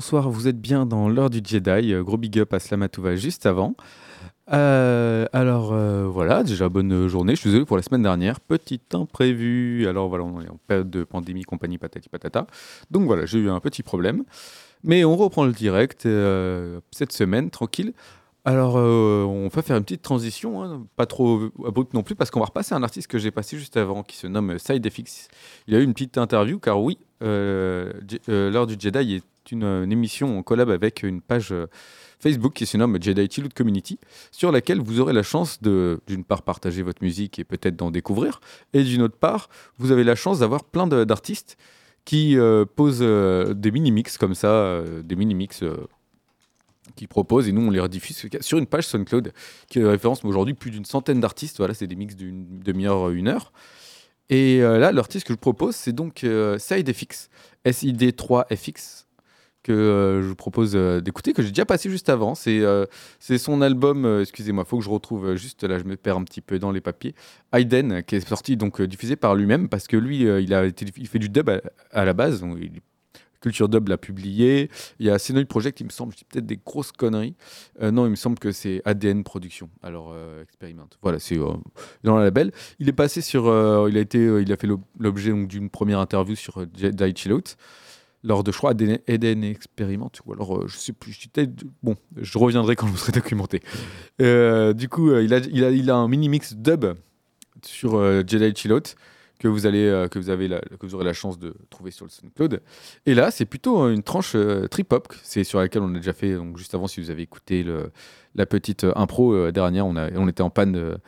[0.00, 1.92] bonsoir, vous êtes bien dans l'heure du Jedi.
[1.92, 3.74] Euh, Gros big up à Slamatouva juste avant.
[4.50, 7.34] Euh, alors euh, voilà, déjà bonne journée.
[7.34, 8.40] Je suis désolé pour la semaine dernière.
[8.40, 9.86] Petit imprévu.
[9.86, 12.46] Alors voilà, on est en période de pandémie, compagnie patati patata.
[12.90, 14.24] Donc voilà, j'ai eu un petit problème.
[14.84, 16.08] Mais on reprend le direct
[16.92, 17.92] cette semaine, tranquille.
[18.46, 22.40] Alors, on va faire une petite transition, hein, pas trop abrupte non plus, parce qu'on
[22.40, 25.28] va repasser un artiste que j'ai passé juste avant, qui se nomme SideFX.
[25.66, 30.38] Il a eu une petite interview, car oui, l'heure du Jedi est une, une émission
[30.38, 31.66] en collab avec une page euh,
[32.18, 33.98] Facebook qui se nomme Jedi Chillout Community,
[34.30, 37.90] sur laquelle vous aurez la chance de, d'une part, partager votre musique et peut-être d'en
[37.90, 38.40] découvrir,
[38.72, 41.56] et d'une autre part, vous avez la chance d'avoir plein d'artistes
[42.04, 45.64] qui euh, posent euh, des mini-mix comme ça, des mini-mix
[46.96, 49.32] qui proposent, et nous on les rediffuse sur une page SoundCloud
[49.68, 51.56] qui référence aujourd'hui plus d'une centaine d'artistes.
[51.58, 53.52] Voilà, c'est des mix d'une demi-heure, une heure.
[54.28, 56.24] Et là, l'artiste que je propose, c'est donc
[56.58, 57.30] SideFX,
[57.64, 59.06] SID3FX,
[59.62, 62.34] que euh, je vous propose euh, d'écouter, que j'ai déjà passé juste avant.
[62.34, 62.86] C'est euh,
[63.20, 66.58] son album, excusez-moi, faut que je retrouve juste, là je me perds un petit peu
[66.58, 67.14] dans les papiers,
[67.52, 71.18] Hayden, qui est sorti, donc diffusé par lui-même, parce que lui, il, a il fait
[71.18, 71.50] du dub
[71.92, 72.80] à, la base, il-
[73.42, 74.68] Culture Dub l'a publié.
[74.98, 77.34] Il y a Senoid Project, il me semble, je dis peut-être des grosses conneries.
[77.80, 79.70] Non, il me semble que c'est ADN Production.
[79.82, 80.98] Alors, euh, expérimente.
[81.00, 81.38] Voilà, c'est
[82.04, 82.52] dans la label.
[82.80, 83.44] Il est passé sur.
[83.88, 87.56] il, a été, il a fait l'ob- l'objet d'une première interview sur Jedi Chill Out,
[88.22, 90.10] lors de, je crois, ADN Experiment.
[90.26, 91.12] Ou alors, euh, je sais plus.
[91.12, 91.44] je
[91.82, 93.60] Bon, je reviendrai quand je serai documenté.
[94.20, 96.86] Euh, du coup, euh, il, a, un mini-mix dub
[97.64, 98.96] sur Jedi Chill Out
[99.38, 100.48] que vous que vous avez
[100.78, 102.60] que vous aurez la chance de trouver sur le SoundCloud.
[103.06, 104.36] Et là, c'est plutôt une tranche
[104.70, 107.22] trip hop, c'est sur laquelle on a déjà fait donc juste avant si vous avez
[107.22, 107.64] écouté
[108.34, 110.98] la petite impro dernière, on était en panne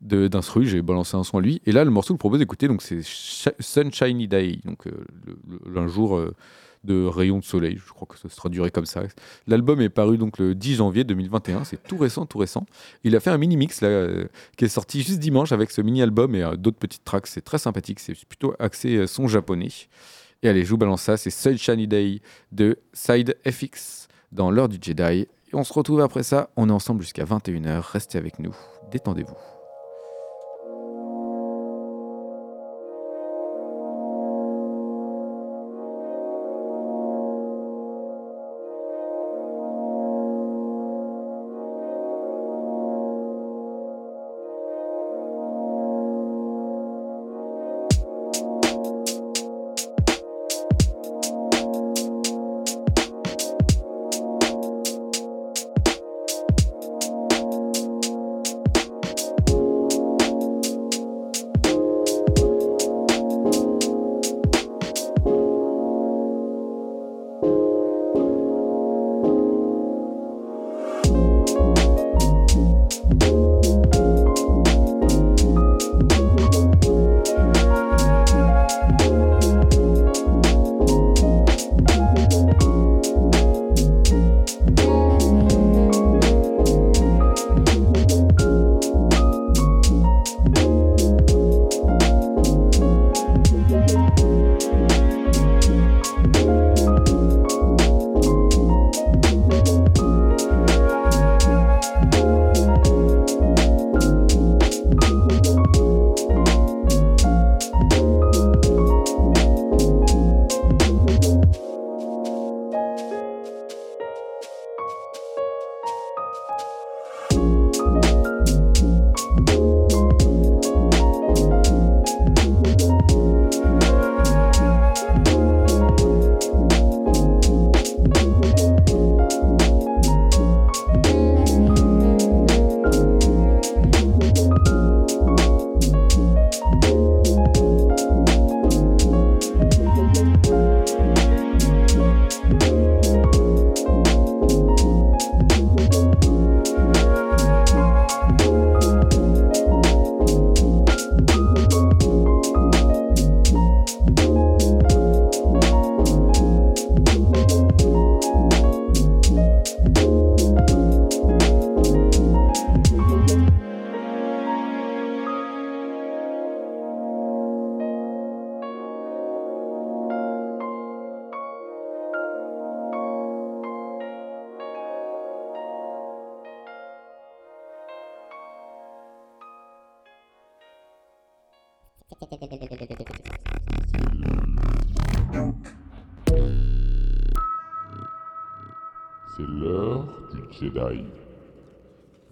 [0.00, 2.80] d'instru, j'ai balancé un son à lui et là le morceau que propose d'écouter donc
[2.82, 4.92] c'est Sh- Sunshiny Day donc euh,
[5.76, 6.34] un jour euh,
[6.84, 9.02] de rayon de soleil, je crois que ça se traduirait comme ça.
[9.46, 12.64] L'album est paru donc le 10 janvier 2021, c'est tout récent, tout récent.
[13.04, 14.24] Il a fait un mini mix euh,
[14.56, 17.26] qui est sorti juste dimanche avec ce mini-album et euh, d'autres petites tracks.
[17.26, 19.68] C'est très sympathique, c'est plutôt axé son japonais.
[20.42, 24.78] Et allez, je vous balance ça, c'est Sunshiny Day de Side FX dans l'heure du
[24.80, 25.02] Jedi.
[25.02, 28.56] Et on se retrouve après ça, on est ensemble jusqu'à 21h, restez avec nous,
[28.90, 29.59] détendez-vous.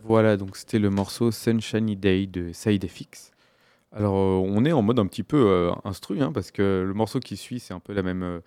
[0.05, 3.33] Voilà, donc c'était le morceau Sunshiny Day de Side FX.
[3.93, 6.95] Alors, euh, on est en mode un petit peu euh, instru, hein, parce que le
[6.95, 8.41] morceau qui suit, c'est un peu la même, euh,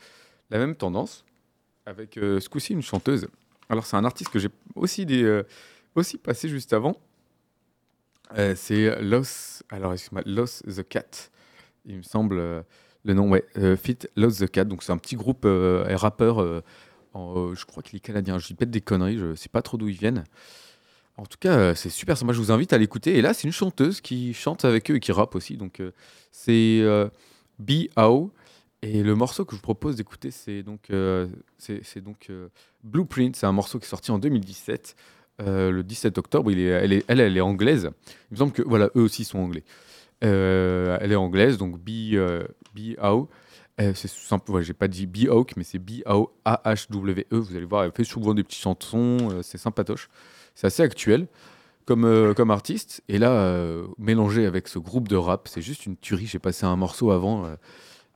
[0.50, 1.26] la même tendance,
[1.86, 3.28] avec euh, ce coup-ci une chanteuse.
[3.70, 5.44] Alors, c'est un artiste que j'ai aussi, des,
[5.96, 6.98] aussi passé juste avant.
[8.56, 11.30] C'est Los, alors, excuse-moi, Los the Cat.
[11.86, 12.36] Il me semble,
[13.04, 13.46] le nom, ouais,
[13.78, 14.66] Fit Los the Cat.
[14.66, 16.64] Donc, c'est un petit groupe rappeur,
[17.16, 18.38] euh, je crois qu'il est canadien.
[18.40, 20.24] Je dis peut-être des conneries, je sais pas trop d'où ils viennent.
[21.18, 22.34] En tout cas, euh, c'est super sympa.
[22.34, 23.18] Je vous invite à l'écouter.
[23.18, 25.58] Et là, c'est une chanteuse qui chante avec eux et qui rappe aussi.
[25.58, 25.92] Donc, euh,
[26.32, 27.10] c'est euh,
[27.60, 28.32] B.O.
[28.82, 30.92] Et le morceau que je vous propose d'écouter, c'est donc,
[31.60, 32.32] c'est, donc
[32.84, 33.36] Blueprint.
[33.36, 34.96] C'est un morceau qui est sorti en 2017,
[35.44, 36.50] euh, le 17 octobre.
[36.50, 37.92] Elle, est, elle, elle est anglaise.
[38.32, 39.64] Il me semble que voilà, eux aussi sont anglais.
[40.22, 43.30] Elle est anglaise, donc B.O.
[43.80, 47.36] Euh, c'est simple, ouais, j'ai pas dit B-Hawk, mais c'est B-A-H-W-E.
[47.36, 50.10] Vous allez voir, elle fait souvent des petites chansons, euh, c'est sympatoche.
[50.56, 51.28] C'est assez actuel
[51.86, 53.02] comme, euh, comme artiste.
[53.08, 56.28] Et là, euh, mélangé avec ce groupe de rap, c'est juste une tuerie.
[56.28, 57.56] J'ai passé un morceau avant.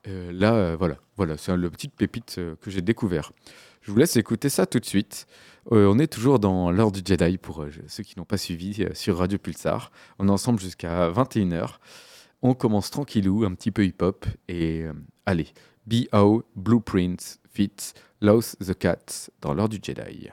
[0.04, 3.32] là, voilà, voilà c'est le petit pépite que j'ai découvert.
[3.80, 5.26] Je vous laisse écouter ça tout de suite.
[5.70, 9.38] On est toujours dans l'heure du Jedi pour ceux qui n'ont pas suivi sur Radio
[9.38, 9.90] Pulsar.
[10.20, 11.78] On est ensemble jusqu'à 21h.
[12.42, 14.26] On commence tranquillou, un petit peu hip-hop.
[14.48, 14.84] Et
[15.26, 15.52] allez,
[15.86, 16.42] B.O.
[16.54, 20.30] Blueprint Fit Lost the Cat dans l'heure du Jedi.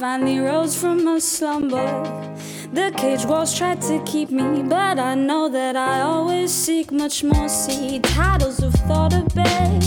[0.00, 1.86] Finally rose from my slumber.
[2.72, 7.22] The cage walls tried to keep me, but I know that I always seek much
[7.22, 7.50] more.
[7.50, 9.78] See titles of thought obey,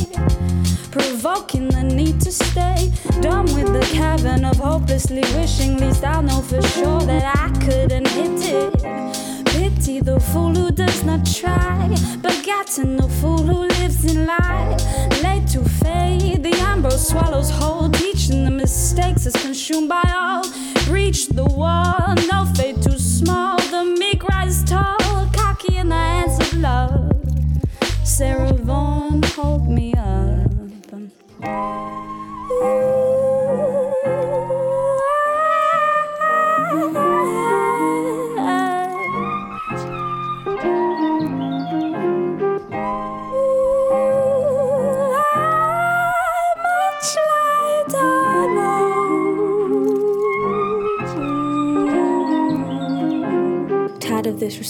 [0.92, 2.92] provoking the need to stay.
[3.21, 8.07] Done with the cavern of hopelessly wishing, least I'll know for sure that I couldn't
[8.10, 9.45] hit it.
[9.45, 11.88] Pity the fool who does not try,
[12.21, 14.77] begotten the fool who lives in lie.
[15.24, 17.89] Late to fade, the ambrose swallows whole,
[18.23, 20.43] teaching the mistakes is consumed by all.
[20.85, 23.62] Breach the wall, no fate too small.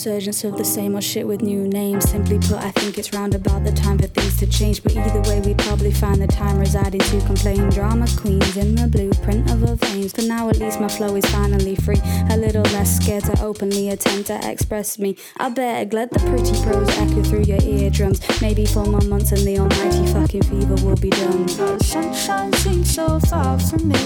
[0.05, 2.09] Resurgence of the same old shit with new names.
[2.09, 4.83] Simply put, I think it's round about the time for things to change.
[4.83, 7.69] But either way, we probably find the time residing to complain.
[7.69, 10.11] Drama queens in the blueprint of our veins.
[10.11, 12.01] For now at least my flow is finally free.
[12.29, 15.15] A little less scared to openly attempt to express me.
[15.37, 18.19] I beg, let the pretty prose echo through your eardrums.
[18.41, 21.45] Maybe four more months and the almighty fucking fever will be done.
[21.45, 24.03] The sunshine seems so far from me.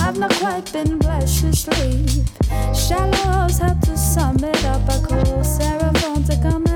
[0.00, 2.26] I've not quite been blessed to sleep.
[2.74, 6.67] Shallows have to sum it up typical Sarah Fontaine.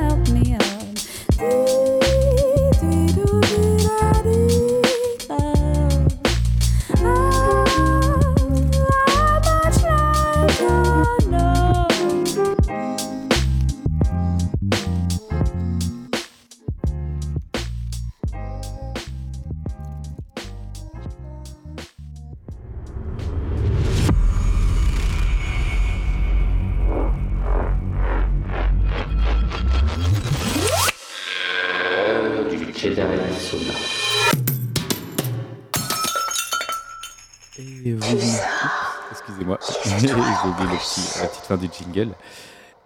[40.63, 42.13] Le petit- la petite fin du jingle.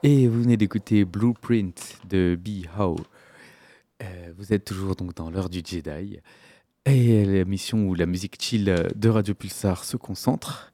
[0.03, 2.67] Et vous venez d'écouter Blueprint de B.
[2.79, 2.97] Howe.
[4.03, 6.21] Euh, vous êtes toujours donc dans l'heure du Jedi.
[6.85, 8.65] Et l'émission où la musique chill
[8.95, 10.73] de Radio Pulsar se concentre.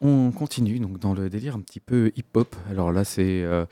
[0.00, 2.54] On continue donc dans le délire un petit peu hip-hop.
[2.70, 3.66] Alors là, c'est euh,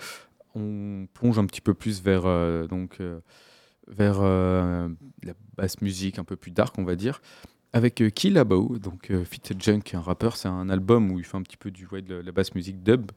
[0.55, 3.01] on plonge un petit peu plus vers euh, donc
[3.87, 7.23] vers la basse musique un peu plus dark, on va dire,
[7.73, 10.37] avec euh, Kill Abo, donc euh, Fit Junk, un rappeur.
[10.37, 12.83] C'est un album où il fait un petit peu du ouais, de la- basse musique
[12.83, 13.11] dub,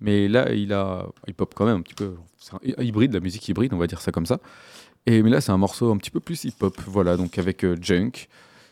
[0.00, 2.14] mais là il a hip-hop quand même un petit peu.
[2.38, 4.38] C'est un hy- hybride, la musique hybride, on va dire ça comme ça.
[5.06, 7.76] Et, mais là, c'est un morceau un petit peu plus hip-hop, voilà, donc avec euh,
[7.80, 8.28] Junk.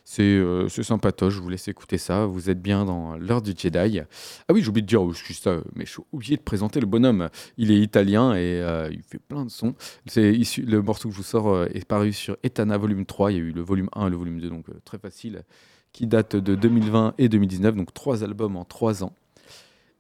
[0.08, 2.26] C'est euh, sympatoche, je vous laisse écouter ça.
[2.26, 3.98] Vous êtes bien dans l'heure du Jedi.
[3.98, 7.28] Ah oui, j'ai oublié de dire juste ça, mais j'ai oublié de présenter le bonhomme.
[7.58, 9.74] Il est italien et euh, il fait plein de sons.
[10.06, 13.32] C'est le morceau que je vous sors euh, est paru sur Etana volume 3.
[13.32, 15.42] Il y a eu le volume 1 et le volume 2, donc euh, très facile,
[15.90, 19.12] qui date de 2020 et 2019, donc trois albums en trois ans.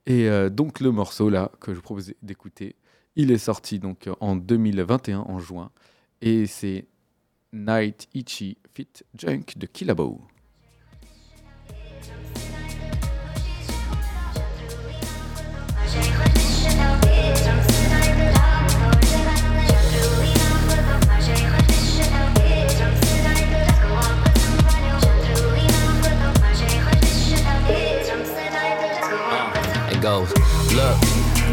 [0.06, 2.76] Et donc le morceau là que je vous propose d'écouter,
[3.16, 5.72] il est sorti donc en 2021 en juin
[6.20, 6.86] et c'est
[7.52, 10.35] Night Ichi Fit Junk de Killabo.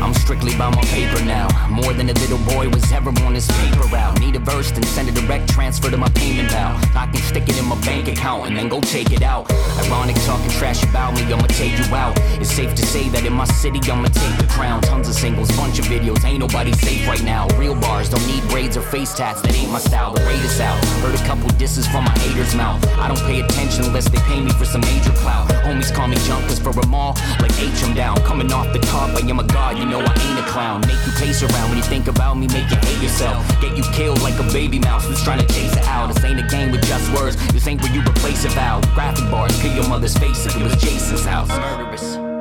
[0.03, 1.47] I'm strictly by my paper now.
[1.69, 4.19] More than a little boy was ever on his paper route.
[4.19, 6.75] Need a verse, then send a direct transfer to my payment pal.
[6.93, 9.49] I can stick it in my bank account and then go take it out.
[9.85, 12.19] Ironic talking trash about me, I'ma take you out.
[12.41, 14.81] It's safe to say that in my city, I'ma take the crown.
[14.81, 17.47] Tons of singles, bunch of videos, ain't nobody safe right now.
[17.57, 20.13] Real bars don't need braids or face tats, that ain't my style.
[20.13, 20.83] The rate is out.
[20.99, 22.85] Heard a couple disses from my haters' mouth.
[22.99, 25.47] I don't pay attention unless they pay me for some major clout.
[25.63, 28.17] Homies call me junk, cause for them all, like H, I'm down.
[28.23, 30.81] Coming off the top, I am a god, you know I ain't a clown.
[30.81, 33.47] Make you pace around when you think about me, make you hate yourself.
[33.61, 36.13] Get you killed like a baby mouse who's trying to chase it out.
[36.13, 38.81] This ain't a game with just words, this ain't where you replace a vowel.
[38.93, 41.49] Graphic bars, kill your mother's face if it was Jason's house.
[41.49, 42.32] Murderous.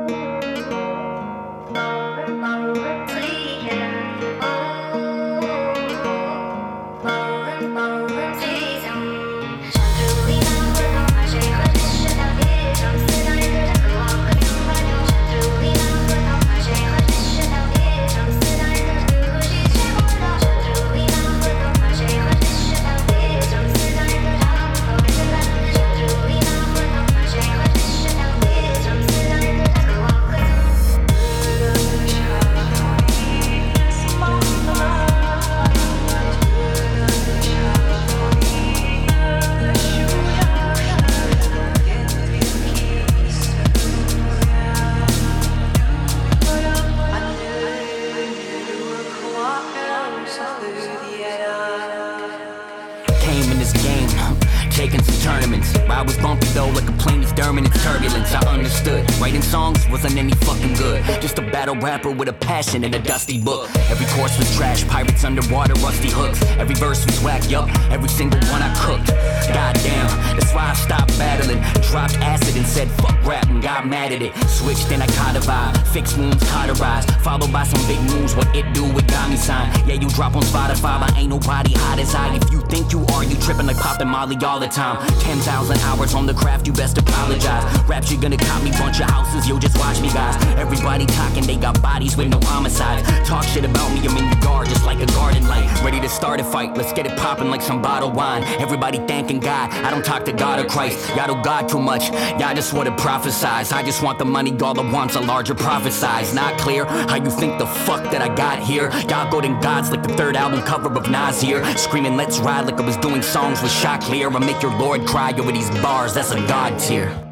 [62.19, 63.69] With a passion and a dusty book.
[63.91, 66.43] Every course was trash, pirates underwater, rusty hooks.
[66.59, 69.09] Every verse was whack, yup, every single one I cooked.
[69.49, 71.61] Goddamn, that's why I stopped battling.
[71.91, 74.35] Dropped acid and said fuck rap and got mad at it.
[74.49, 77.11] Switched and I vibe, fixed wounds cauterized.
[77.23, 79.71] Followed by some big moves, what it do with me sign.
[79.89, 82.35] Yeah, you drop on Spotify, but ain't nobody hot as I.
[82.35, 84.97] If you think you are, you tripping like popping Molly all the time.
[85.21, 87.63] 10,000 hours on the craft, you best apologize.
[87.87, 90.43] Raps, you gonna cop me bunch of houses, yo, just watch me, guys.
[90.57, 93.07] Everybody talking, they got bodies with no homicides.
[93.29, 95.69] Talk shit about me, I'm in the yard, just like a garden light.
[95.85, 98.43] Ready to start a fight, let's get it popping like some bottled wine.
[98.59, 100.97] Everybody thanking God, I don't talk to God or Christ.
[101.15, 102.09] Y'all don't God too much,
[102.41, 103.71] y'all just wanna prophesize.
[103.71, 106.33] I just want the money, all I want's a larger profit size.
[106.33, 108.91] Not clear how you think the fuck that I got here.
[109.11, 111.63] Y'all golden gods like the third album cover of Nas here.
[111.77, 114.29] Screaming, let's ride like I was doing songs with shot clear.
[114.31, 117.32] I make your Lord cry over these bars, that's a God tier.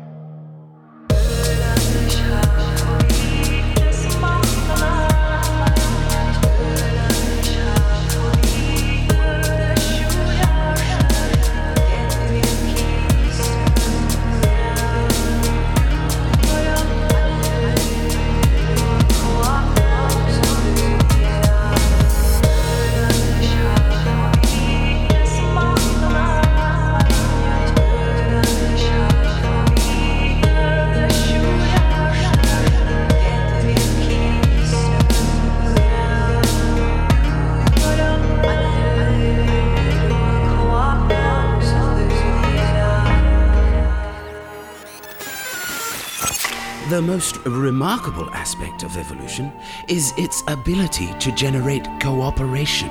[47.90, 49.50] Remarkable aspect of evolution
[49.88, 52.88] is its ability to generate cooperation.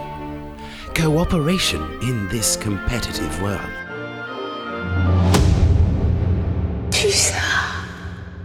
[0.94, 3.62] Cooperation in this competitive world.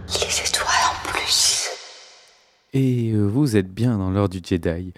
[0.07, 1.67] Les étoiles en plus.
[2.71, 4.93] Et euh, vous êtes bien dans l'heure du Jedi.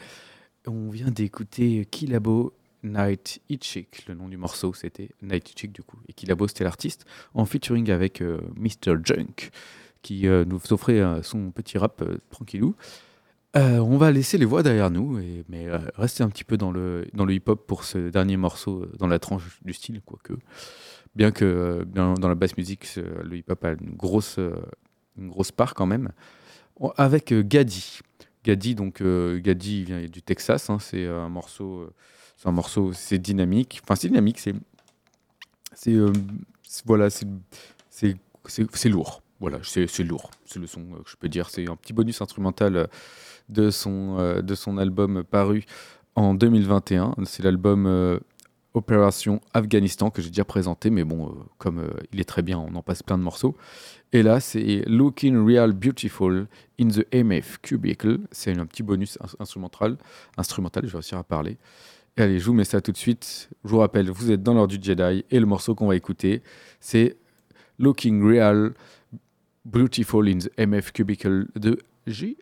[0.67, 5.97] On vient d'écouter Kilabo Night Itchik, le nom du morceau c'était Night Itchik du coup.
[6.07, 8.97] Et Kilabo c'était l'artiste, en featuring avec euh, Mr.
[9.03, 9.49] Junk,
[10.07, 12.75] qui euh, nous offrait euh, son petit rap euh, tranquillou.
[13.55, 17.25] On va laisser les voix derrière nous, mais rester un petit peu dans le, dans
[17.25, 20.33] le hip-hop pour ce dernier morceau, dans la tranche du style, quoique.
[21.15, 24.37] Bien que dans la basse musique, le hip-hop a une grosse,
[25.17, 26.11] une grosse part quand même.
[26.97, 27.97] Avec Gaddy.
[28.43, 31.89] Gaddy, donc, euh, Gaddy il vient du Texas, hein, c'est un morceau,
[32.35, 33.79] c'est un morceau, c'est dynamique.
[33.83, 34.53] Enfin, c'est dynamique, c'est.
[35.73, 35.95] C'est.
[35.95, 36.13] euh,
[36.85, 37.25] voilà, c'est-
[37.89, 39.23] c'est lourd.
[39.39, 40.31] Voilà, c'est lourd.
[40.45, 41.49] C'est le son euh, que je peux dire.
[41.49, 42.87] C'est un petit bonus instrumental euh,
[43.49, 45.65] de son, euh, de son album paru
[46.15, 47.13] en 2021.
[47.25, 48.19] C'est l'album
[48.73, 52.81] Opération Afghanistan que j'ai déjà présenté, mais bon, comme il est très bien, on en
[52.83, 53.55] passe plein de morceaux.
[54.13, 56.47] Et là, c'est Looking Real Beautiful
[56.79, 58.19] in the MF Cubicle.
[58.31, 59.97] C'est un petit bonus ins- instrumental.
[60.37, 61.57] Instrumental, je vais réussir à parler.
[62.17, 63.49] Allez, je vous mets ça tout de suite.
[63.63, 66.41] Je vous rappelle, vous êtes dans l'heure du Jedi et le morceau qu'on va écouter,
[66.79, 67.17] c'est
[67.79, 68.73] Looking Real
[69.69, 72.37] Beautiful in the MF Cubicle de J.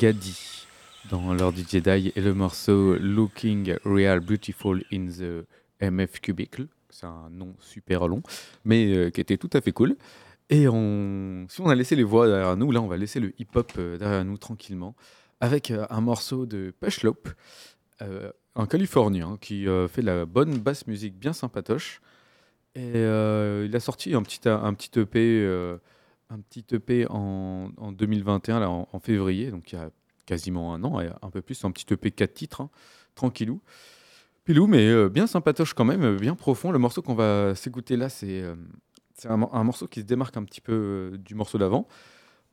[0.00, 0.66] Gaddy
[1.10, 5.46] dans l'heure du Jedi et le morceau Looking Real Beautiful in the
[5.82, 6.68] MF Cubicle.
[6.88, 8.22] c'est un nom super long,
[8.64, 9.96] mais euh, qui était tout à fait cool.
[10.48, 13.34] Et on, si on a laissé les voix derrière nous, là, on va laisser le
[13.38, 14.96] hip-hop euh, derrière nous tranquillement,
[15.40, 17.28] avec euh, un morceau de Pushlope,
[18.00, 22.00] euh, un Californien qui euh, fait de la bonne basse musique bien sympatoche.
[22.74, 25.44] Et il a sorti un petit, un petit EP,
[26.30, 29.90] un petit EP en, en 2021, là, en, février, donc il y a
[30.26, 32.70] quasiment un an, et un peu plus, un petit EP 4 titres, hein,
[33.14, 33.60] tranquillou.
[34.44, 36.70] Pilou, mais euh, bien sympatoche quand même, bien profond.
[36.70, 38.54] Le morceau qu'on va s'écouter là, c'est euh,
[39.24, 41.86] un, mor- un morceau qui se démarque un petit peu euh, du morceau d'avant.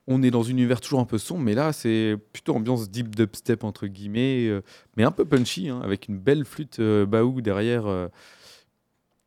[0.06, 3.14] On est dans un univers toujours un peu sombre, mais là, c'est plutôt ambiance deep
[3.14, 4.62] dubstep, entre guillemets, euh,
[4.96, 7.86] mais un peu punchy, hein, avec une belle flûte baou derrière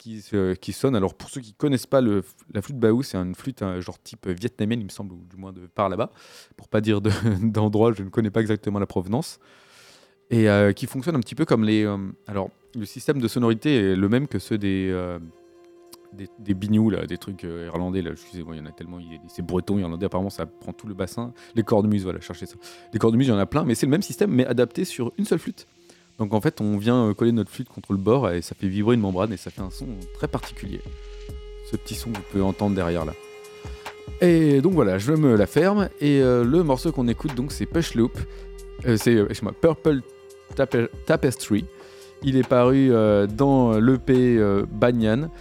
[0.01, 0.23] qui,
[0.59, 0.95] qui sonne.
[0.95, 4.27] Alors, pour ceux qui connaissent pas la flûte baou, c'est une flûte hein, genre type
[4.27, 6.11] vietnamienne, il me semble, ou du moins de par là-bas,
[6.57, 7.11] pour pas dire de-
[7.43, 9.39] d'endroit, je ne connais pas exactement la provenance
[10.29, 11.83] et euh, qui fonctionne un petit peu comme les.
[11.85, 14.89] euh, alors, le système de sonorité est le même que ceux des.
[14.91, 15.19] euh,
[16.13, 19.77] des, des des trucs euh, irlandais, là, excusez-moi, il y en a tellement, c'est breton,
[19.77, 21.33] irlandais, apparemment ça prend tout le bassin.
[21.55, 22.55] Les cornemuses, voilà, cherchez ça.
[22.91, 25.13] Les cornemuses, il y en a plein, mais c'est le même système, mais adapté sur
[25.17, 25.67] une seule flûte.
[26.21, 28.67] Donc en fait, on vient euh, coller notre flûte contre le bord et ça fait
[28.67, 30.79] vibrer une membrane et ça fait un son très particulier.
[31.71, 33.13] Ce petit son que vous pouvez entendre derrière là.
[34.21, 37.65] Et donc voilà, je me la ferme et euh, le morceau qu'on écoute donc c'est
[37.65, 38.19] Push Loop.
[38.85, 39.17] Euh, c'est
[39.61, 40.01] Purple
[40.55, 41.65] Tape- Tapestry.
[42.21, 42.91] Il est paru
[43.35, 44.39] dans l'EP
[44.71, 45.31] Banyan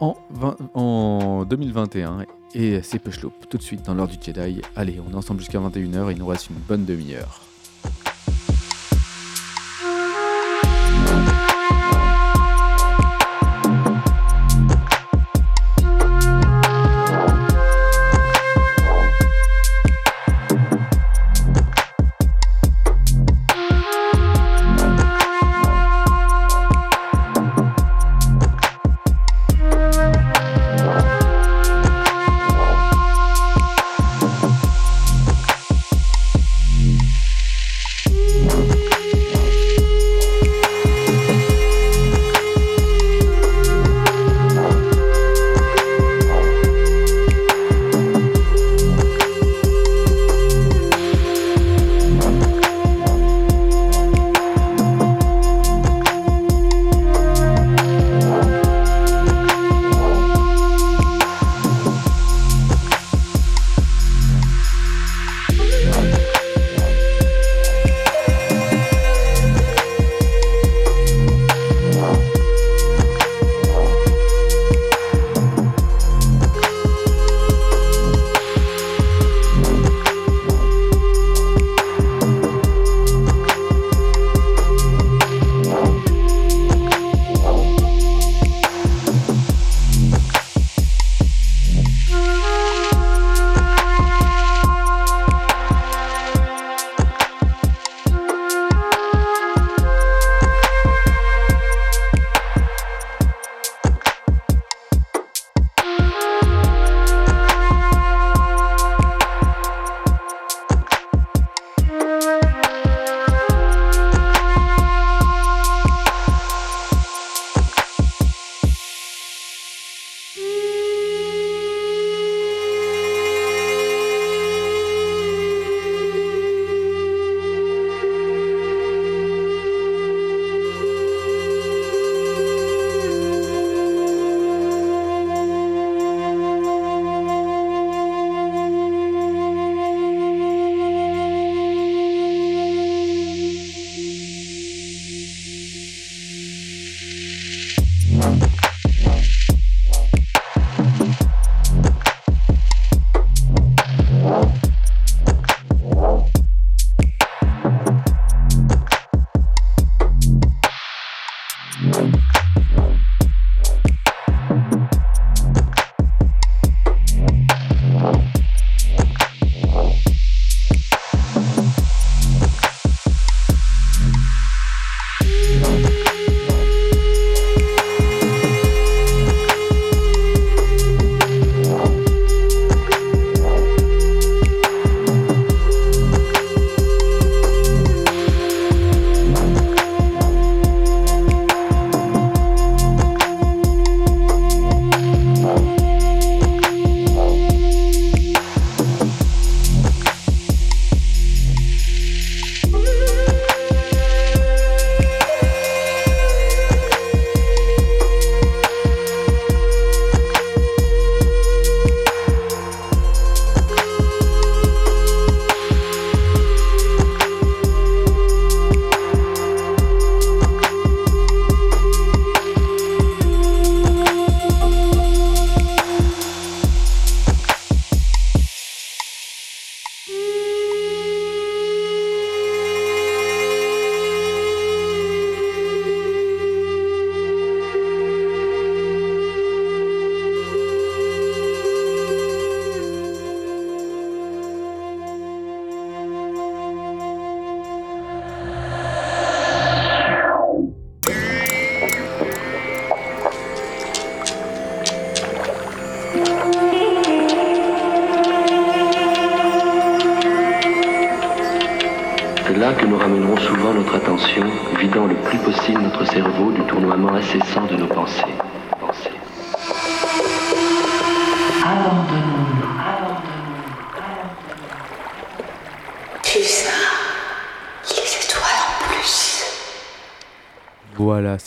[0.00, 4.62] en, 20 en 2021 et c'est Push Loop tout de suite dans l'heure du Jedi.
[4.76, 7.42] Allez, on est ensemble jusqu'à 21h, il nous reste une bonne demi-heure.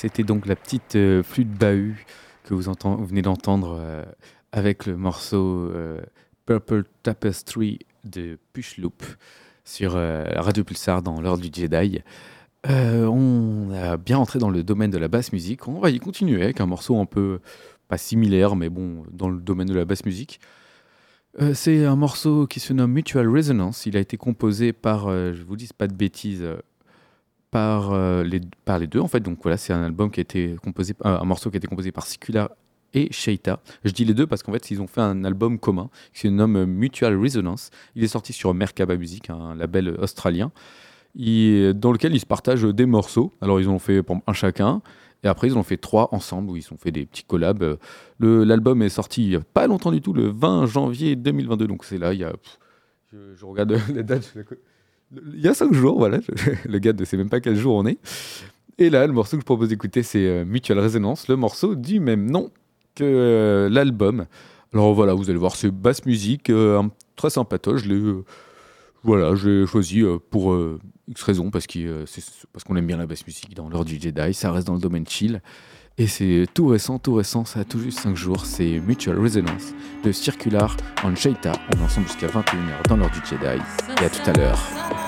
[0.08, 2.06] C'était donc la petite euh, flûte bahut
[2.46, 2.64] que vous,
[3.06, 4.06] venez d'entendre euh,
[4.54, 6.00] avec le morceau euh,
[6.46, 9.04] Purple Tapestry de Pushloop
[9.66, 12.00] sur euh, Radio Pulsar dans l'heure du Jedi.
[12.70, 15.68] On a bien entré dans le domaine de la basse musique.
[15.68, 17.40] On va y continuer avec un morceau un peu
[17.90, 20.40] pas similaire, mais bon, dans le domaine de la basse musique.
[21.54, 23.86] C'est un morceau qui se nomme Mutual Resonance.
[23.86, 26.46] Il a été composé par, je vous dis pas de bêtises,
[27.52, 29.20] par, euh, les, par les deux en fait.
[29.20, 31.68] Donc voilà, c'est un album qui a été composé, euh, un morceau qui a été
[31.68, 32.52] composé par Sikula
[32.94, 33.60] et Sheita.
[33.84, 36.28] Je dis les deux parce qu'en fait, ils ont fait un album commun qui se
[36.28, 37.70] nomme Mutual Resonance.
[37.96, 40.52] Il est sorti sur Merkaba Music, un label australien,
[41.16, 43.34] dans lequel ils se partagent des morceaux.
[43.42, 44.82] Alors ils ont fait un chacun.
[45.24, 47.78] Et après, ils ont fait trois ensemble, où ils ont fait des petits collabs.
[48.20, 51.68] L'album est sorti pas longtemps du tout, le 20 janvier 2022.
[51.68, 52.34] Donc c'est là, il y a...
[53.12, 54.32] je, regarde la date.
[54.36, 54.42] je
[55.16, 56.20] il y a cinq jours, voilà.
[56.66, 57.98] le gars ne sait même pas quel jour on est.
[58.78, 62.00] Et là, le morceau que je propose d'écouter, c'est euh, Mutual Resonance, le morceau du
[62.00, 62.52] même nom
[62.96, 64.26] que euh, l'album.
[64.74, 66.84] Alors voilà, vous allez voir, c'est basse musique, euh,
[67.16, 67.84] très sympatoche.
[67.84, 68.14] Je l'ai,
[69.04, 70.56] voilà, j'ai choisi pour
[71.08, 71.32] X
[72.06, 74.34] c'est parce qu'on aime bien la basse musique dans l'heure du Jedi.
[74.34, 75.42] Ça reste dans le domaine chill.
[76.00, 78.46] Et c'est tout récent, tout récent, ça a tout juste 5 jours.
[78.46, 81.54] C'est Mutual Resonance de Circular en Shaita.
[81.74, 83.60] On est ensemble jusqu'à 21h dans l'heure du Jedi.
[84.00, 85.07] Et à tout à l'heure.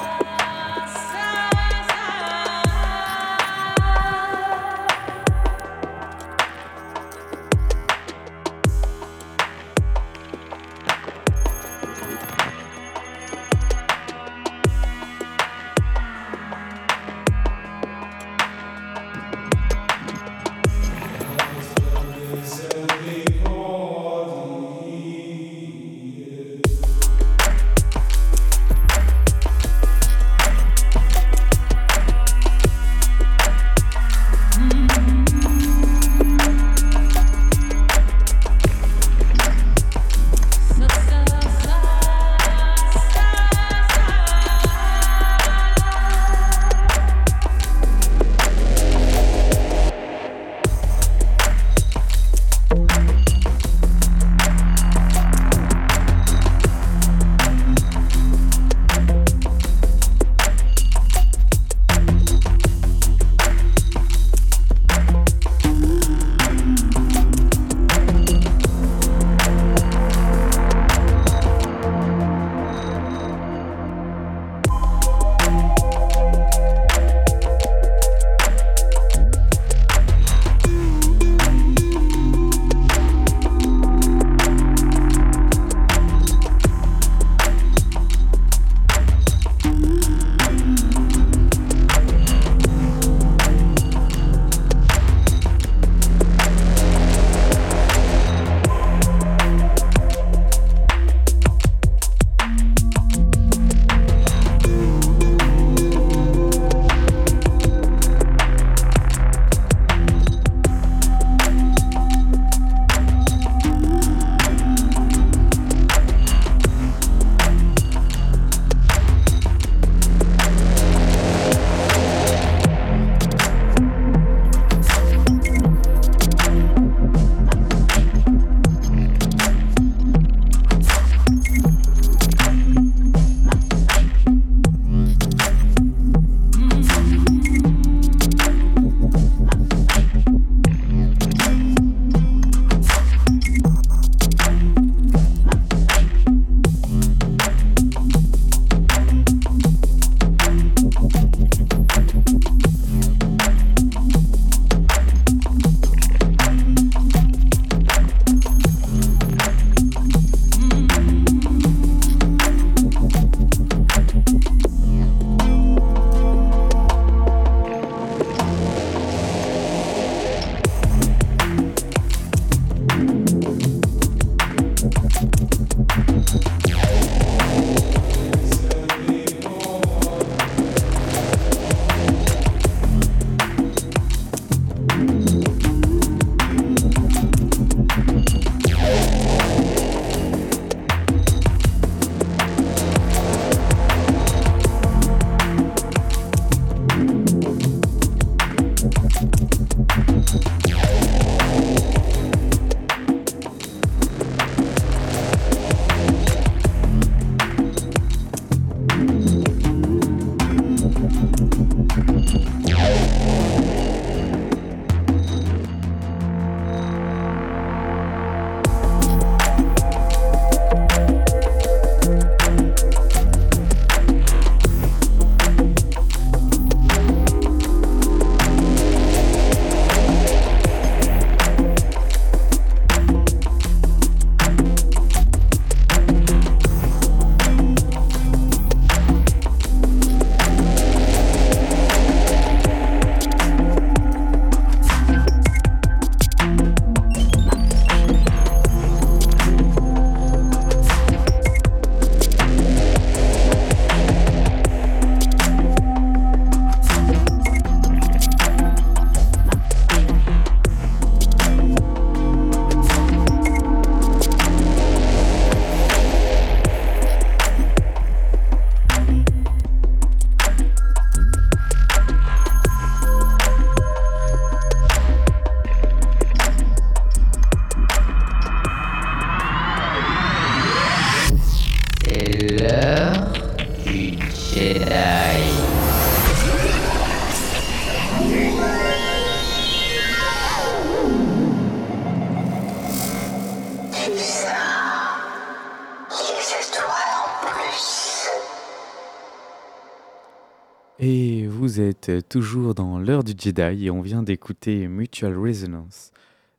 [302.30, 306.12] Toujours dans l'heure du Jedi et on vient d'écouter Mutual Resonance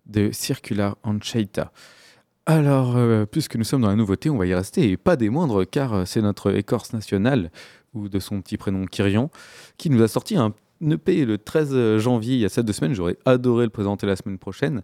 [0.06, 1.72] de Circular Anchaita.
[2.44, 5.30] Alors, euh, puisque nous sommes dans la nouveauté, on va y rester et pas des
[5.30, 7.52] moindres car euh, c'est notre écorce nationale,
[7.94, 9.30] ou de son petit prénom Kyrian,
[9.78, 10.52] qui nous a sorti un
[10.82, 12.94] EP le 13 janvier, il y a 7 deux semaines.
[12.94, 14.82] J'aurais adoré le présenter la semaine prochaine.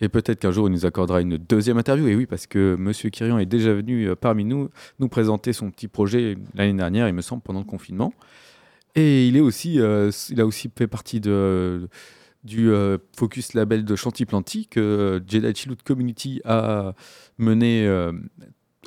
[0.00, 2.08] Et peut-être qu'un jour, il nous accordera une deuxième interview.
[2.08, 4.68] Et oui, parce que Monsieur Kyrian est déjà venu euh, parmi nous
[4.98, 8.12] nous présenter son petit projet l'année dernière, il me semble, pendant le confinement.
[8.94, 11.88] Et il, est aussi, euh, il a aussi fait partie de,
[12.44, 16.94] du euh, focus label de Chantiplanti que Jedi Chillout Community a
[17.38, 17.88] mené,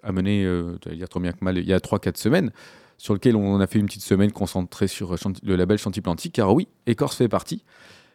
[0.04, 0.46] a mené
[0.92, 2.52] dire trop bien que mal, il y a 3-4 semaines,
[2.98, 6.68] sur lequel on a fait une petite semaine concentrée sur le label Chantiplanti, car oui,
[6.86, 7.64] Écorce fait partie.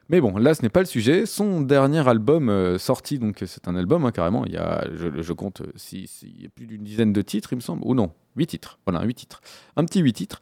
[0.08, 1.26] Mais bon, là, ce n'est pas le sujet.
[1.26, 4.44] Son dernier album euh, sorti, donc c'est un album hein, carrément.
[4.44, 7.56] Il y a, je, compte, euh, si, y a plus d'une dizaine de titres, il
[7.56, 8.78] me semble, ou non, huit titres.
[8.86, 9.40] Voilà, huit titres.
[9.76, 10.40] Un petit huit titres,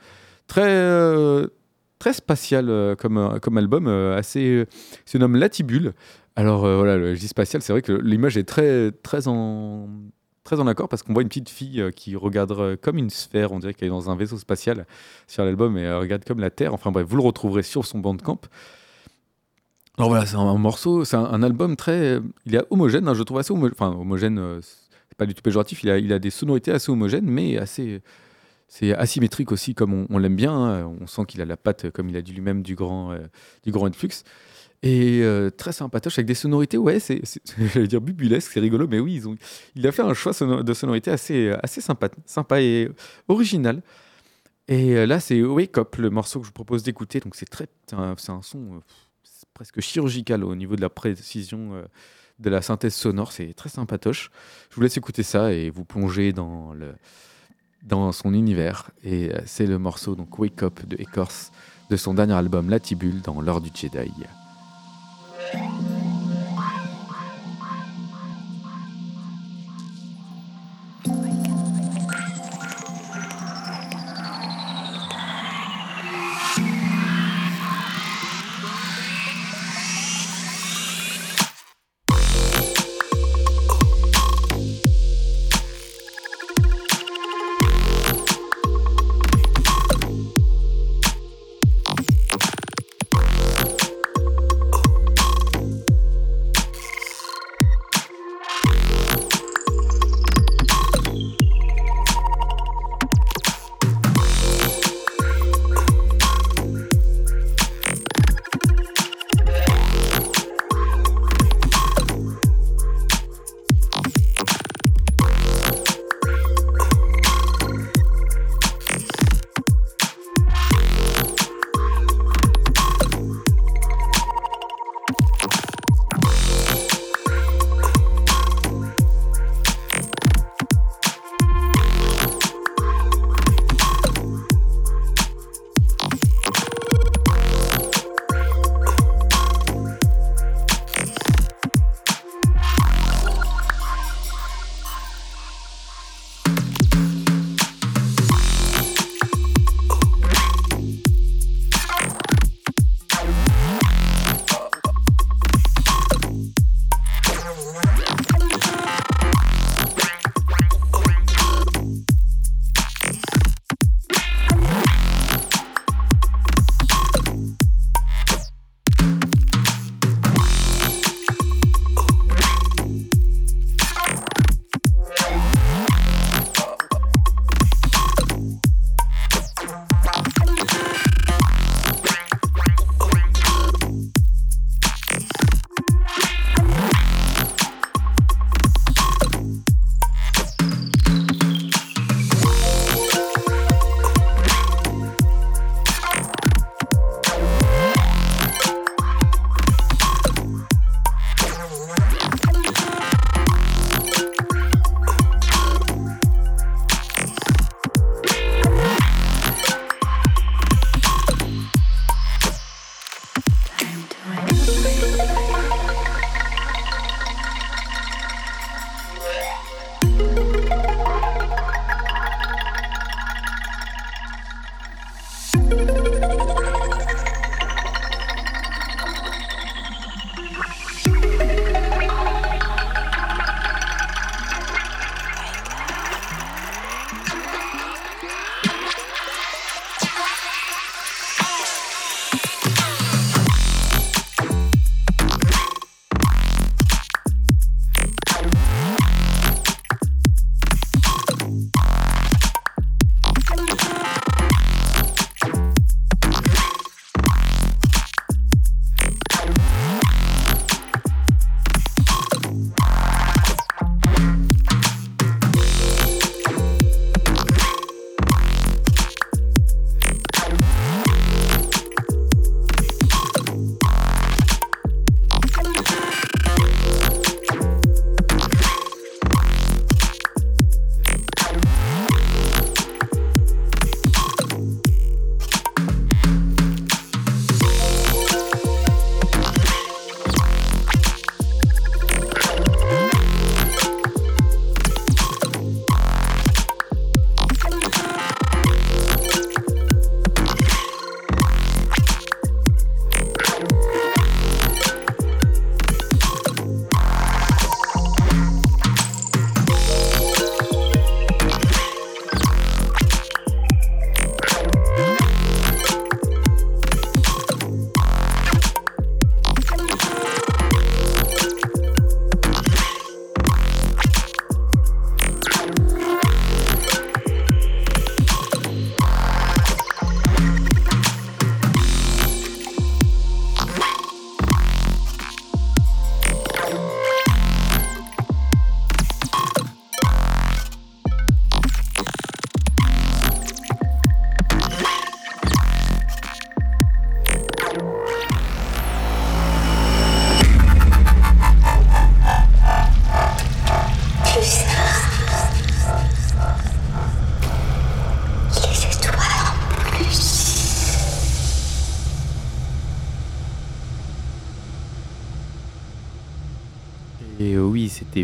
[0.51, 1.46] très euh,
[1.98, 4.66] très spatial comme comme album, assez.
[5.07, 5.94] se nomme Latibule.
[6.36, 9.88] Alors voilà, je dis spatial, c'est vrai que l'image est très très en
[10.44, 13.59] très en accord parce qu'on voit une petite fille qui regarde comme une sphère, on
[13.59, 14.86] dirait qu'elle est dans un vaisseau spatial
[15.26, 16.74] sur l'album et elle regarde comme la Terre.
[16.74, 18.40] Enfin bref, vous le retrouverez sur son bandcamp.
[20.01, 22.20] Alors voilà, c'est un, morceau, c'est un, album très.
[22.46, 23.74] Il est homogène, hein, je trouve assez homogène.
[23.78, 26.90] Enfin, homogène, euh, c'est pas du tout péjoratif, il a, il a des sonorités assez
[26.90, 28.01] homogènes, mais assez.
[28.72, 30.54] C'est asymétrique aussi, comme on, l'aime bien.
[30.54, 30.96] Hein.
[31.00, 33.18] On sent qu'il a la patte, comme il a dit lui-même, du grand, euh,
[33.64, 33.90] du grand.
[34.82, 37.20] Et euh, très sympatoche, avec des sonorités, ouais, c'est,
[37.74, 39.36] j'allais dire bubulesque, c'est rigolo, mais oui, ils ont,
[39.74, 42.88] il a fait un choix de sonorités assez, assez sympa, sympa et
[43.26, 43.82] original.
[44.68, 47.18] Et là, c'est Wake Up, le morceau que je vous propose d'écouter.
[47.18, 48.80] Donc, c'est très, c'est un son
[49.52, 51.82] presque chirurgical au niveau de la précision euh,
[52.38, 53.32] de la synthèse sonore.
[53.32, 54.30] C'est très sympatoche.
[54.70, 56.94] Je vous laisse écouter ça et vous plonger dans, le,
[57.83, 58.91] dans son univers.
[59.03, 61.51] Et euh, c'est le morceau donc Wake Up de Écorce
[61.91, 64.12] de son dernier album Latibule dans l'heure du Jedi.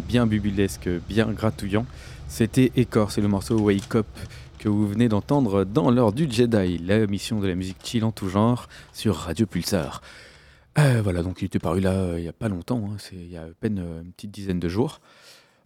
[0.07, 1.87] Bien bubulesque, bien gratouillant.
[2.29, 4.07] C'était Écorce, c'est le morceau Wake Up
[4.59, 8.13] que vous venez d'entendre dans l'heure du Jedi, la mission de la musique chill en
[8.13, 10.03] tout genre sur Radio Pulsar.
[10.79, 13.17] Euh, voilà, donc il était paru là euh, il n'y a pas longtemps, hein, c'est
[13.17, 15.01] il y a à peine euh, une petite dizaine de jours.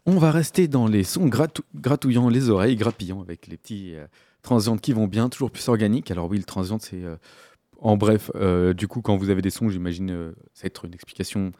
[0.06, 3.94] On va rester dans les sons gratou- gratouillant les oreilles, grappillant avec les petits
[4.42, 6.10] transients qui vont bien, toujours plus organiques.
[6.10, 7.02] Alors oui, le transient, c'est
[7.80, 8.30] en bref,
[8.74, 11.52] du coup, quand vous avez des sons, j'imagine, ça va être une explication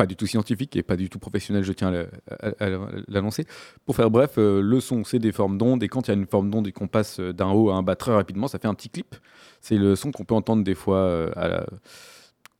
[0.00, 1.92] pas du tout scientifique et pas du tout professionnelle, je tiens
[2.40, 2.68] à,
[3.06, 3.44] l'annoncer.
[3.84, 6.14] Pour faire bref, euh, le son, c'est des formes d'ondes, et quand il y a
[6.14, 8.58] une forme d'onde et qu'on passe euh, d'un haut à un bas très rapidement, ça
[8.58, 9.14] fait un petit clip.
[9.60, 11.60] C'est le son qu'on peut entendre des fois euh,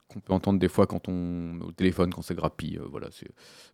[0.09, 3.07] qu'on peut entendre des fois quand on au téléphone quand ça grappille voilà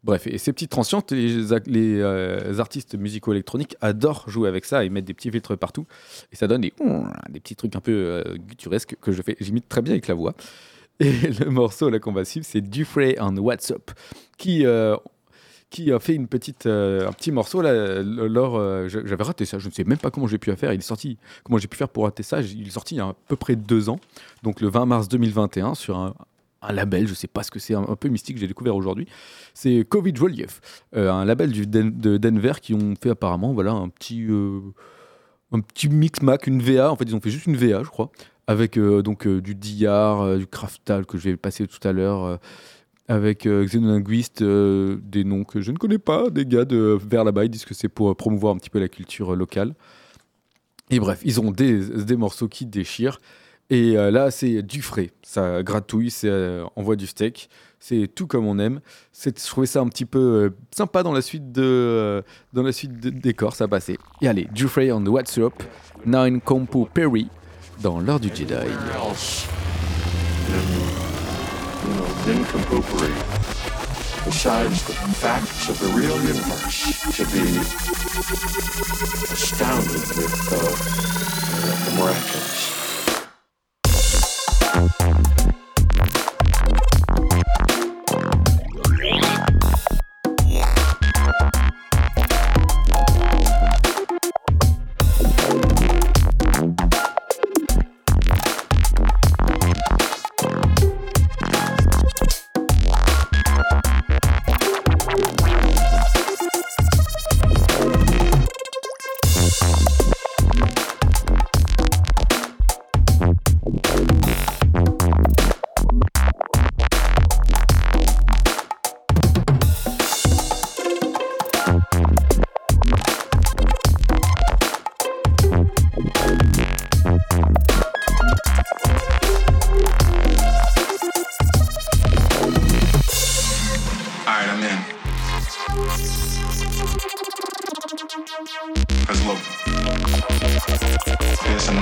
[0.05, 5.07] bref et ces petites transients les, artistes musicaux électroniques adorent jouer avec ça et mettre
[5.07, 5.87] des petits filtres partout
[6.33, 6.75] et ça donne des
[7.31, 10.15] des petits trucs un peu euh, gutturesques que je fais j'imite très bien avec la
[10.15, 10.35] voix
[11.01, 13.91] et le morceau là qu'on va suivre c'est Dufray on WhatsApp
[14.37, 14.97] qui euh,
[15.71, 17.71] qui a fait une petite, euh, un petit morceau là.
[17.71, 19.59] euh, j'avais raté ça.
[19.59, 20.73] Je ne sais même pas comment j'ai pu faire.
[20.73, 21.19] Il est sorti.
[21.45, 23.37] Comment j'ai pu faire pour rater ça Il est sorti il y a à peu
[23.37, 23.99] près deux ans,
[24.43, 26.15] donc le 20 mars 2021 sur un,
[26.63, 27.09] un label.
[27.09, 28.39] Je sais pas ce que c'est, un, peu mystique.
[28.39, 29.07] J'ai découvert aujourd'hui.
[29.55, 30.61] C'est Covid Relief,
[30.95, 34.27] euh, un label de Denver qui ont fait apparemment voilà un petit,
[35.53, 36.91] un petit mix mac, une VA.
[36.91, 38.11] En fait, ils ont fait juste une VA, je crois,
[38.47, 41.93] avec euh, donc euh, du DR, euh, du Craftal que je vais passer tout à
[41.93, 42.39] l'heure.
[43.09, 47.45] avec Xenolinguiste, euh, des noms que je ne connais pas, des gars de vers là-bas,
[47.45, 49.75] ils disent que c'est pour promouvoir un petit peu la culture locale.
[50.91, 53.21] Et bref, ils ont des, des morceaux qui déchirent.
[53.71, 54.81] Et là, c'est du.
[55.25, 56.29] Ça gratouille, ça
[56.77, 57.49] envoie du steak.
[57.81, 58.81] C'est tout comme on aime.
[59.21, 62.23] Je trouvais ça un petit peu sympa dans la suite de
[62.53, 63.99] dans la suite de- des corps, ça passait.
[64.23, 65.55] Et allez, Dufray on the What's Up,
[66.05, 67.27] Nine Compo Perry
[67.81, 68.69] dans l'heure du Jedi.
[74.27, 77.47] besides the facts of the real universe, to be
[79.33, 80.59] astounded with uh,
[81.85, 82.86] the miraculous.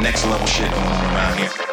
[0.05, 1.64] Next level shit going on around here,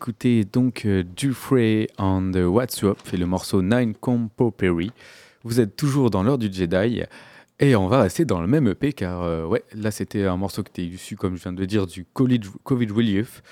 [0.00, 4.92] d'écouter donc euh, Dufresne and What's Up et le morceau Nine Compo Perry.
[5.44, 7.02] Vous êtes toujours dans l'heure du Jedi
[7.58, 10.62] et on va rester dans le même EP car euh, ouais, là c'était un morceau
[10.62, 13.42] qui était issu, comme je viens de dire, du Covid, Covid Relief,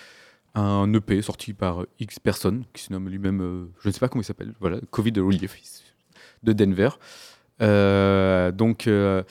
[0.54, 4.08] un EP sorti par X personnes qui se nomme lui-même, euh, je ne sais pas
[4.08, 5.54] comment il s'appelle, voilà, Covid Relief
[6.44, 6.88] de Denver.
[7.60, 9.22] Euh, donc euh,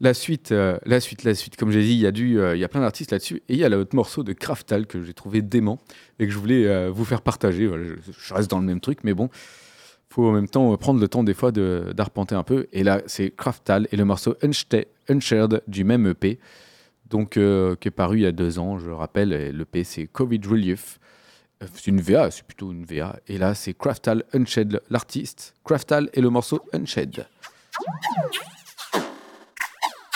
[0.00, 1.56] la suite, euh, la suite, la suite.
[1.56, 3.64] Comme j'ai dit, il y a euh, y a plein d'artistes là-dessus et il y
[3.64, 5.78] a l'autre morceau de Craftal que j'ai trouvé dément
[6.18, 7.66] et que je voulais euh, vous faire partager.
[7.66, 9.28] Voilà, je, reste dans le même truc, mais bon,
[10.10, 12.66] faut en même temps prendre le temps des fois d'arpenter un peu.
[12.72, 14.36] Et là, c'est Craftal et le morceau
[15.08, 16.38] Unshared du même EP,
[17.10, 18.78] donc qui est paru il y a deux ans.
[18.78, 20.98] Je le rappelle, l'EP c'est Covid Relief.
[21.74, 23.18] C'est une VA, c'est plutôt une VA.
[23.26, 25.54] Et là, c'est Craftal Unshed, l'artiste.
[25.64, 27.26] Craftal et le morceau Unshed.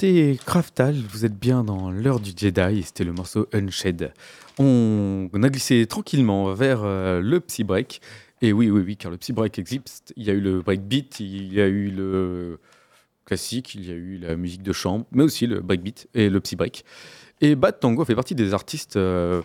[0.00, 4.12] d'écouter Craftal, vous êtes bien dans l'heure du Jedi, c'était le morceau Unshed.
[4.58, 8.00] On, a glissé tranquillement vers euh, le Psy Break.
[8.40, 10.14] Et oui, oui, oui, car le Psy Break existe.
[10.16, 12.58] Il y a eu le breakbeat, il y a eu le
[13.26, 16.40] classique, il y a eu la musique de chambre, mais aussi le breakbeat et le
[16.40, 16.84] Psy Break.
[17.42, 19.42] Et Bad Tango fait partie des artistes euh,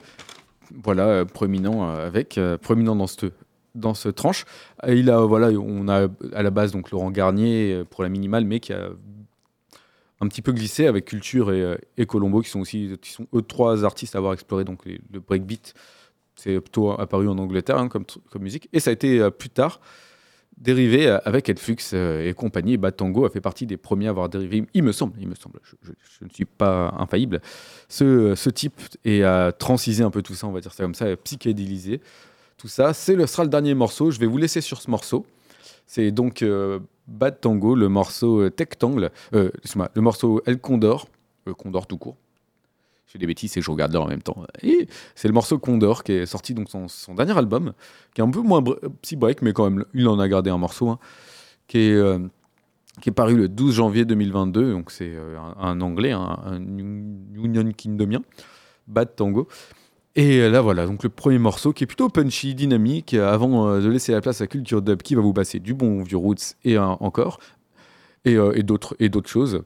[0.84, 3.32] voilà, proéminents euh, avec, euh, dans ce
[3.76, 4.46] dans ce tranche.
[4.88, 8.46] Il a voilà, on a à la base donc Laurent Garnier euh, pour la minimale,
[8.46, 8.90] mais qui a
[10.22, 13.28] un petit peu glissé avec Culture et, euh, et Colombo, qui sont aussi qui sont
[13.34, 15.74] eux trois artistes à avoir exploré donc le breakbeat.
[16.36, 18.68] C'est plutôt apparu en Angleterre hein, comme, comme musique.
[18.74, 19.80] Et ça a été euh, plus tard,
[20.58, 22.78] dérivé avec Edflux et compagnie.
[22.78, 25.36] Bad Tango a fait partie des premiers à avoir dérivé, il me semble, il me
[25.36, 27.42] semble, je, ne suis pas infaillible,
[27.90, 30.96] ce, ce, type et à transiser un peu tout ça, on va dire ça comme
[30.96, 32.00] ça, psychédéliser
[32.58, 32.94] tout ça.
[32.94, 34.12] C'est le sera le dernier morceau.
[34.12, 35.26] Je vais vous laisser sur ce morceau.
[35.88, 36.44] C'est donc
[37.08, 39.52] Bad Tango, le morceau Tectangle, euh,
[39.94, 41.08] le morceau El Condor,
[41.58, 42.18] Condor tout court
[43.16, 44.44] fais des bêtises et je regarde là en même temps.
[44.62, 47.74] Et c'est le morceau Condor qui est sorti donc son, dernier album,
[48.14, 50.58] qui est un peu moins petit break, mais quand même, il en a gardé un
[50.58, 51.00] morceau, hein,
[51.68, 52.20] qui, est, euh,
[53.02, 54.72] qui est paru le 12 janvier 2022.
[54.72, 58.22] Donc c'est euh, un, anglais, hein, un, Union Kingdomien,
[58.88, 59.48] Bad Tango.
[60.18, 63.90] Et là voilà, donc le premier morceau qui est plutôt punchy, dynamique, avant euh, de
[63.90, 66.78] laisser la place à Culture Dub qui va vous passer du bon vieux roots et
[66.78, 67.40] encore,
[68.24, 69.64] et, et d'autres choses.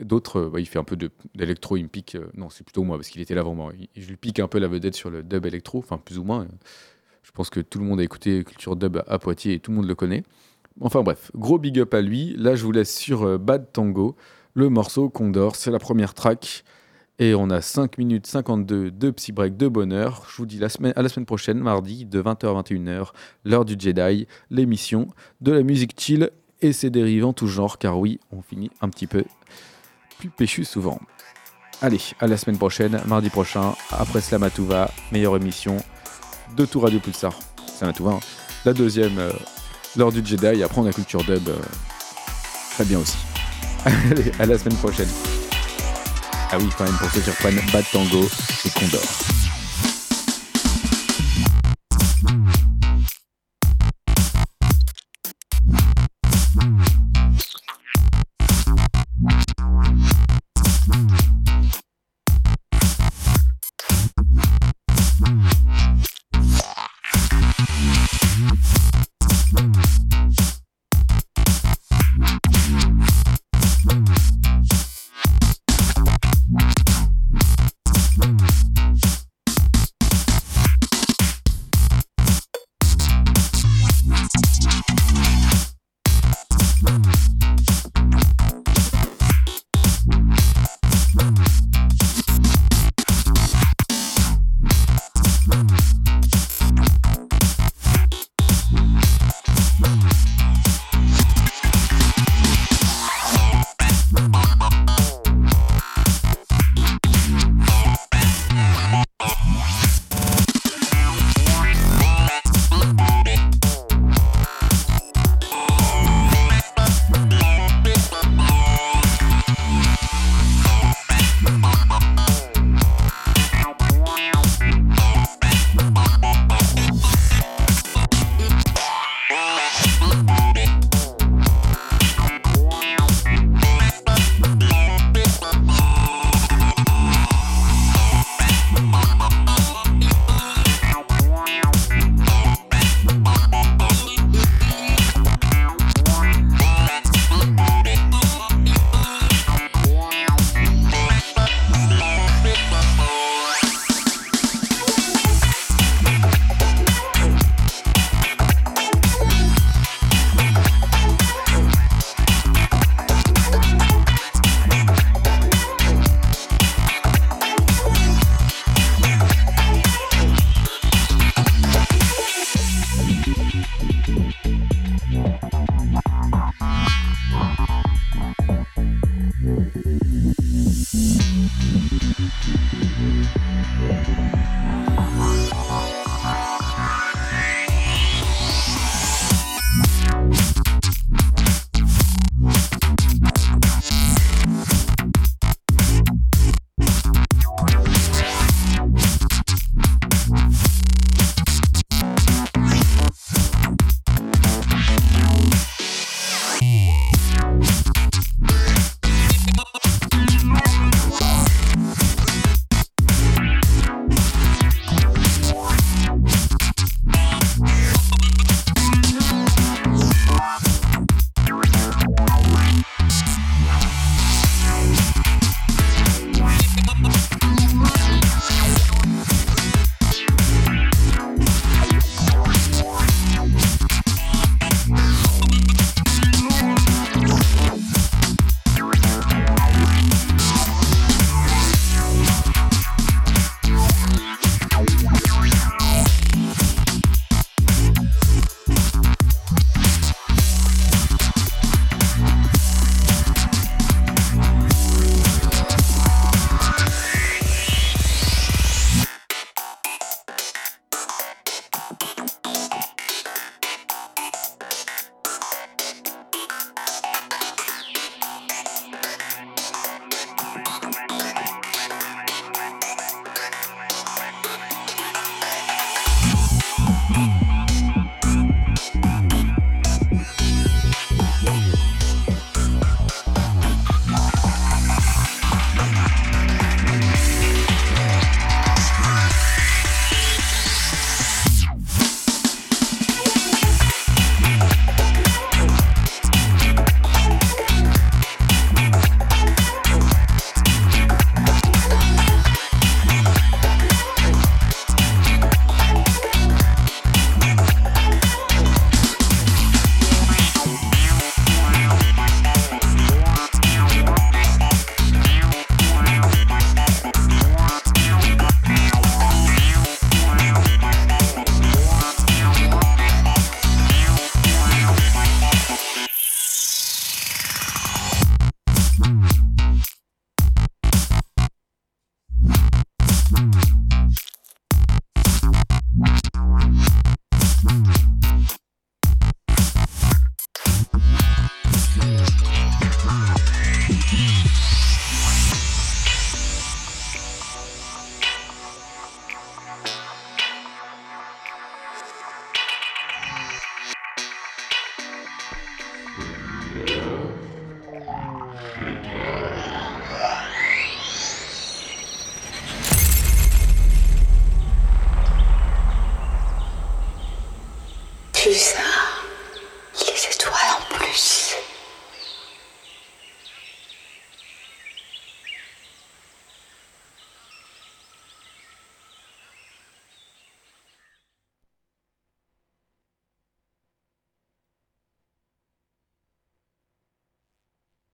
[0.00, 0.96] D'autres, euh, bah, il fait un peu
[1.34, 2.14] d'électro, il me pique.
[2.14, 3.72] Euh, non, c'est plutôt moi, parce qu'il était là avant moi.
[3.96, 6.46] je lui pique un peu la vedette sur le dub électro, enfin, plus ou moins.
[7.22, 9.78] Je pense que tout le monde a écouté Culture Dub à Poitiers et tout le
[9.78, 10.22] monde le connaît.
[10.80, 12.34] Enfin bref, gros big up à lui.
[12.36, 14.16] Là, je vous laisse sur euh, Bad Tango,
[14.54, 15.56] le morceau Condor.
[15.56, 16.64] C'est la première track.
[17.20, 20.26] Et on a 5 minutes 52 de psy break de bonheur.
[20.30, 23.10] Je vous dis à la semaine prochaine, mardi, de 20h à 21h,
[23.44, 25.06] l'heure du Jedi, l'émission
[25.42, 26.30] de la musique chill
[26.62, 29.24] et ses dérivants tout genre, car oui, on finit un petit peu
[30.18, 30.98] plus péchu souvent.
[31.82, 35.76] Allez, à la semaine prochaine, mardi prochain, après Slamatouva, meilleure émission
[36.56, 37.38] de tout Radio Pulsar.
[37.66, 38.20] Slamatouva, hein.
[38.64, 39.30] la deuxième euh,
[39.94, 41.56] lors du Jedi, après on a Culture Dub, euh,
[42.72, 43.18] très bien aussi.
[43.84, 45.08] Allez, à la semaine prochaine.
[46.52, 48.28] Ah oui, quand même, pour ceux qui reprennent Bad Tango
[48.64, 49.49] et Condor.